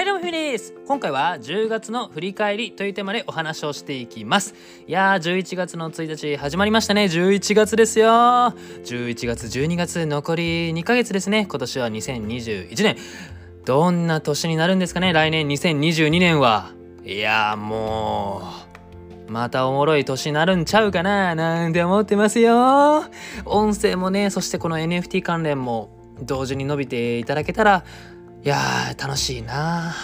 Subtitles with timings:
[0.00, 0.72] はいどうもふみです。
[0.86, 4.54] 今回は10月の振り返りというテーマでお話をしていきます。
[4.86, 7.04] いやー11月の1日始まりましたね。
[7.04, 8.08] 11月ですよ。
[8.08, 11.44] 11月12月残り2ヶ月ですね。
[11.46, 12.96] 今年は2021年。
[13.66, 15.12] どんな年になるんですかね？
[15.12, 16.70] 来年2022年は。
[17.04, 18.40] いやーも
[19.28, 21.34] うまたおもろい年になるんちゃうかな。
[21.34, 23.04] なんて思ってますよ。
[23.44, 25.90] 音声もねそしてこの NFT 関連も
[26.22, 27.84] 同時に伸びていただけたら
[28.42, 29.94] いやー楽しいな。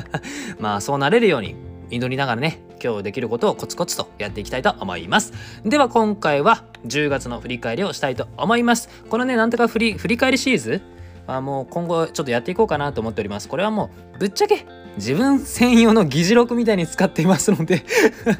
[0.60, 1.56] まあそうなれるように
[1.90, 5.32] 祈りながらね今日できることをコツコツとやっていきたいと思います。
[5.64, 8.90] では今回は10月の振り返りをしたいと思います。
[9.08, 10.82] このねなんとか振り振り返りシリーズ
[11.26, 13.48] あもう今後ちょっとやっていこうかなと思っております。
[13.48, 17.84] これはもうぶっちゃけ自分専用の議事録みたいに使っていますので。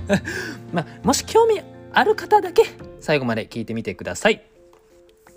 [0.73, 1.63] まあもし興味
[1.95, 2.65] ある方だけ
[3.01, 4.43] 最後まで聞いてみてください。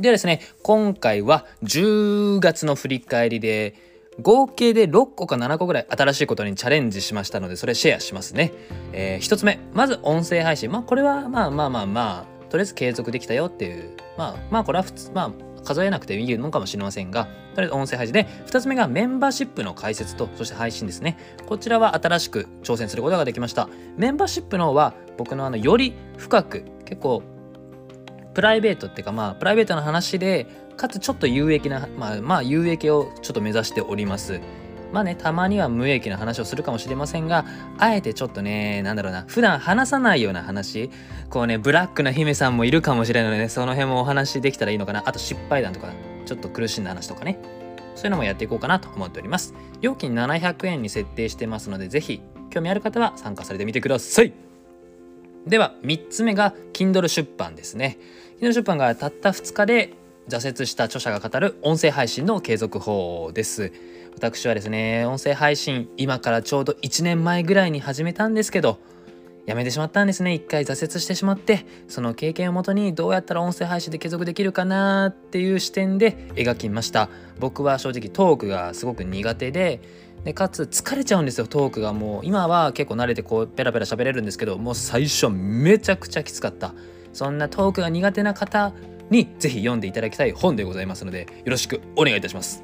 [0.01, 8.51] ではですね今回は10月の振り返りで合計で6個か7個ぐらい新しいことにチャレンジしましたのでそれシェアしますね、
[8.91, 10.69] えー、1つ目まず音声配信。
[10.71, 13.95] まあこれはまあまあまあまあとりあえず継続できたよっていう。
[14.17, 18.27] まあまあこれは普通まあ数えなくていいのかもしれませんがとりあえず音声配信で。
[18.47, 21.17] 2つ目がメンバーシップの解説とそして配信ですね。
[21.45, 23.69] こちらは新しく挑戦することができました。
[23.95, 27.23] メンバーシップの方は僕のあのより深く結構
[28.33, 30.47] プライベートっていうかまあプライベートな話で
[30.81, 34.41] かつちょっと有益なまあまあ有益をちょっと目指しております。
[34.91, 37.45] まあねたまには無益な話をするかもしれませんが
[37.77, 40.89] あえてちょっとねなんだろうな普段話さないような話。
[41.29, 45.03] こうねブラックな姫さんもいるかもしれないので、ね、その辺もお話できたらいいのかな。
[45.05, 45.93] あと失敗談とか
[46.25, 47.37] ちょっと苦しんだ話とかね。
[47.93, 49.53] そういうのもやっていこうかなと思っております。
[49.81, 54.33] 料金700円に設定してますのでぜひ興味ある方は参加されてみてください。
[55.45, 57.99] では3つ目が Kindle 出版ですね。
[58.39, 63.71] Kindle 出版がたった2日で挫折した著者が語る音声配信の継続法です。
[64.15, 68.77] 私はですね音声配信今からちょうど1年前ぐらいに始めたんですけど
[69.45, 70.33] やめてしまったんですね。
[70.33, 77.09] 一回挫折してしまってその経験をもとにどうやったら音声配信で継続できるかなっていう視点で描きました。
[77.39, 79.81] 僕は正直トークがすごく苦手で
[80.23, 81.47] でかつ疲れちゃうんですよ。
[81.47, 86.73] トークがもう今は結構慣れてこうペラペラ喋れるんですけどもう最初めちゃくちゃきつかった。
[87.11, 88.73] そんなトークが苦手な方
[89.11, 92.63] にぜひ読んでいただきたい本でございますのでよろしくお願いいたします。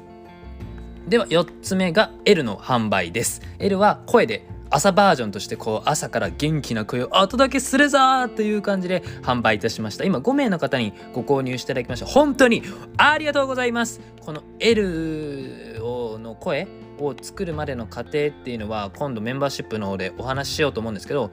[1.06, 3.40] では4つ目が L の販売です。
[3.58, 10.04] L は声で朝バージョンとしてこう朝から元気な声をお届けするぞという感じで販売いたしました。
[10.04, 12.62] 今5名の方にご購入していただきました本当に
[12.96, 14.00] ありがとうございます。
[14.20, 15.78] この L
[16.18, 16.66] の声
[16.98, 21.30] を作るまでの過程っていうのは今度メンバーシップの方でお話ししようと思うんですけど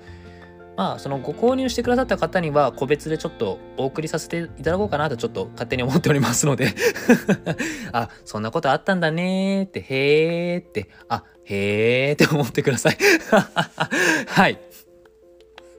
[0.77, 6.73] まあそのご購入してくださった方には個別でちょっとお送りさせていただこうかなとちょっと勝手に思っておりますので。
[7.93, 12.97] あそんなことあったんだねーってへーってあへーって思ってください。
[14.27, 14.59] はい。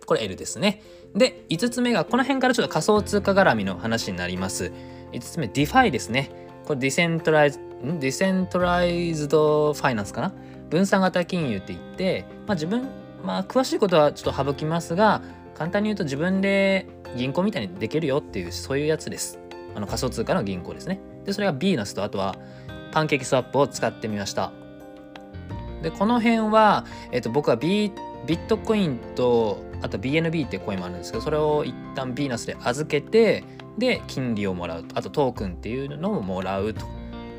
[0.06, 0.82] これ L ですね。
[1.14, 4.72] で5つ目がこの辺からちょっと仮想通貨絡みの話になります。
[5.12, 6.30] 5つ目 DeFi ですね。
[6.64, 8.00] これディセントライズん？
[8.00, 10.32] ディセントライズドファイナンスかな？
[10.70, 12.88] 分散型金融って言って、まあ、自分
[13.26, 15.20] まあ詳しいことはちょっと省きますが
[15.54, 19.41] 簡単に言うと自分で銀行みたいにできるよっていうそういうやつです。
[19.75, 21.00] あの仮想通貨の銀行ですね。
[21.25, 22.37] でそれがビーナスとあとは
[22.92, 24.53] パンケーキスワップを使ってみました。
[25.82, 27.91] でこの辺は、えっと、僕はビ
[28.26, 33.44] ビットコインとあと BNB ってコインもあるんですけどそれを一旦ビーナスで預けて
[33.76, 36.87] で金利をもらうあとトークンっていうのをもらうと。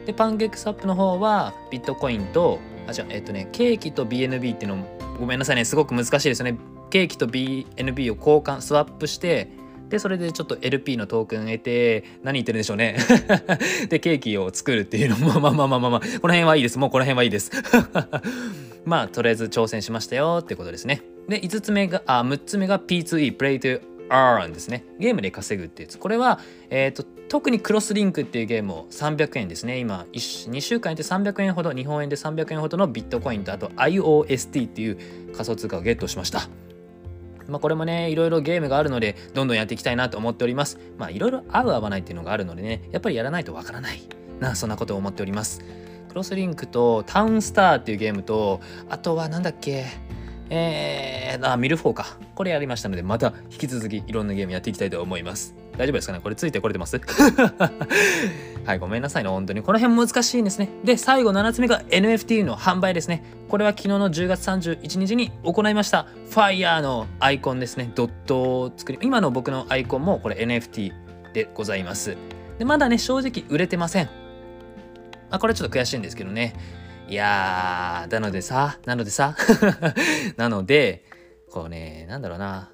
[0.05, 4.85] でパンケーキスワップの方はビットコインとあじゃえっとねケーキと BNB っていうの
[5.19, 6.57] ごめんなさいねすごく難しいですよね。
[6.89, 9.49] ケーキと BNB を交換スワップして
[9.89, 12.97] でそれでちょっと LP のトークン得て何言ってるんでしょうね。
[13.89, 16.77] でケーキを作るっていうのも まあまあまあまあまあこの辺はいいです。
[16.77, 17.51] もうこの辺はいいです。
[18.85, 21.01] まあとりあえず挑戦しましたよってことですね。
[21.27, 24.83] で5つ目があ6つ目が P2E Play to Earn ですね。
[24.99, 25.97] ゲームで稼ぐってやつ。
[25.97, 36.47] これはえっ、ー、と特にクロスリンクっていうゲームを300円ですね今2週間で300円ほど日本円で300円ほどのビットコインとあと IOST っていう仮想通貨をゲットしました
[37.47, 44.01] まあ、これもねいろいろゲームがあるのでどんどんやっていきたいなと思っておりますまあいろいろ合う合わないっていうのがあるのでねやっぱりやらないとわからない
[44.41, 45.61] なそんなことを思っております
[46.09, 48.59] クロスリンクとタウンスターっていうゲームと
[48.89, 49.85] あとはなんだっけ
[50.49, 52.17] えー、あ、ミルフォーか。
[52.33, 55.53] これやりましたので、また引き続きいろんなゲームやっていきたいと思います。
[55.77, 56.19] 大丈夫ですかね？
[56.21, 56.99] これついてこれてます？
[58.65, 59.29] はい、ごめんなさいね。
[59.29, 59.61] 本当に。
[59.61, 60.69] この辺難しいんですね。
[60.83, 63.23] で、最後7つ目が NFT の販売ですね。
[63.47, 66.07] これは昨日の10月31日に行いました。
[66.29, 67.89] Fire のアイコンですね。
[67.95, 70.91] ドットを作り、今の僕のアイコンもこれ NFT
[71.33, 72.17] でございます。
[72.59, 74.09] で、まだね、正直売れてません。
[75.29, 76.53] あ、これちょっと悔しいんですけどね。
[77.09, 79.33] いやーなのでさなのでさ
[80.35, 81.05] なので
[81.49, 82.71] こうねなんだろうな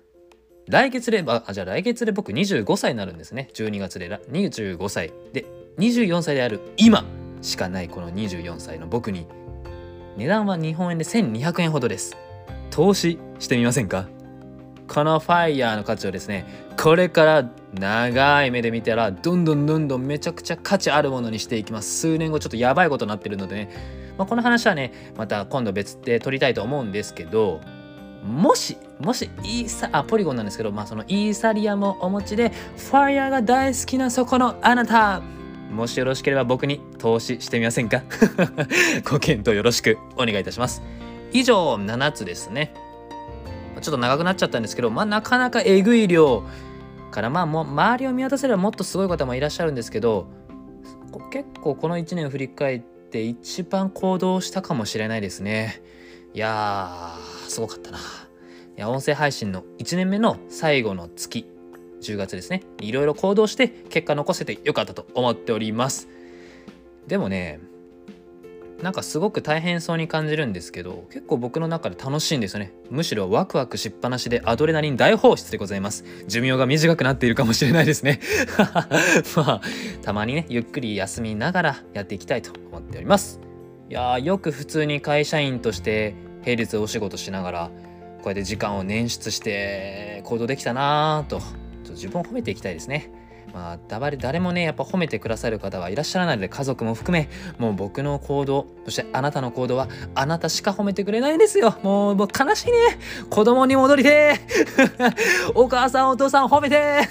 [0.67, 3.49] 来月であじゃあ来月で僕25歳になるんですね。
[3.53, 5.11] 12月で25歳。
[5.33, 5.45] で
[5.77, 7.03] 24歳である今
[7.41, 9.27] しかないこの24歳の僕に
[10.17, 12.15] 値段は日本円で1200円ほどです。
[12.69, 14.07] 投資してみませんか？
[14.87, 16.45] このファイヤーの価値をですね
[16.81, 21.99] これから長い目で見たらどんどんどんどんめちゃくちゃ価値あるものにしていきます。
[22.01, 27.61] 数年後ちょっとやばいことになってるのでね、まあ、この話はねまた今度別で撮りたいと思うんですけど
[28.23, 35.21] もしもしイーサあポリゴンなんですけど、まあ、そのイーサリアムをお持ちでファイヤーが大好きなそこのあなた。
[35.71, 38.03] もしよろしければ僕に投資してみませんか？
[39.09, 40.81] ご検討よろしくお願いいたします。
[41.31, 42.73] 以上7つですね。
[43.81, 46.43] ちょっと長くなっちゃったんですけどまあなかなかえぐい量
[47.11, 50.27] からまあもう周りを見渡せればもっとすごい方もいらっしゃるんですけど
[51.31, 55.81] 結構この1年を振り返って一番行動したかもしれないですね。
[56.33, 57.32] いやー。
[57.53, 57.97] すごかったな。
[57.97, 58.01] い
[58.75, 61.45] や音声配信の1年目の最後の月
[62.01, 62.63] 10月ですね。
[62.81, 66.09] いろいろ行動して結果残せてよかったと思っております。
[67.07, 67.59] でもね
[68.81, 72.73] なんかすごく大変そうに感じるんですけど結構僕の中で楽しいんですよね。
[72.89, 76.03] むしろワクワクしっぱなしでアドレナリン大放出でございます。
[76.27, 78.19] 寿命が短くなっているかもしれないですね。
[79.37, 79.61] まあ
[80.01, 83.39] たまにねゆっくり休みながらやっていきたいと思っております。
[83.89, 87.71] いやよく普通に会社員として平日お仕事しながら
[88.23, 91.41] こうやって時間を捻出して行動できたなぁと
[91.89, 93.11] 自分を褒めていきたいですね。
[93.53, 97.29] まあ、誰誰もねやっぱ褒めてくださる方はいらっしゃらないので家族も含め
[97.59, 101.77] もう僕の行動そしてあなたの行動はあなたしか褒めてくれないんですよ。
[101.83, 102.77] もうもう悲しいね。
[103.29, 104.39] 子供に戻りて
[105.53, 107.01] お母さんお父さん褒めて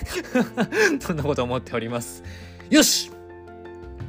[0.99, 2.25] そんなこと思っております。
[2.71, 3.12] よし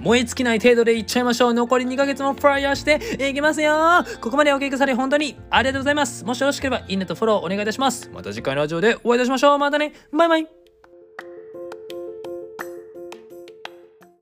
[0.03, 1.53] 燃え尽きない程度でいっちゃいましょう。
[1.53, 4.03] 残り2ヶ月もフライヤーしていきますよ。
[4.21, 6.23] ここまでお聞きくださり本当にありがとうございます。
[6.25, 8.09] もしよろしければいいねとフォローお願いいたします。
[8.13, 9.57] また次回のラジオでお会いいたしましょう。
[9.57, 9.93] またね。
[10.11, 10.62] バイバイ。